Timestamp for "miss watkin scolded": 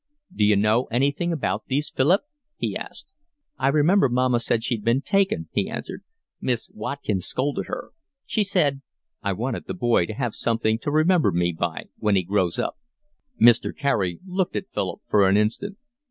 6.41-7.67